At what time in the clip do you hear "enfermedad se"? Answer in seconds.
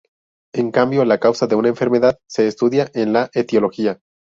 1.69-2.47